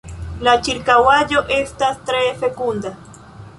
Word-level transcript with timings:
La 0.45 0.55
ĉirkaŭaĵo 0.67 1.45
estas 1.59 2.01
tre 2.09 2.25
fekunda. 2.43 2.97